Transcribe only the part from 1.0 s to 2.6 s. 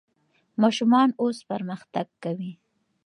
اوس پرمختګ کوي.